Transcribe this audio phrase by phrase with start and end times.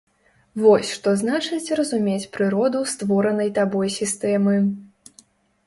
[0.61, 4.59] Вось што значыць разумець прыроду створанай табой сістэмы!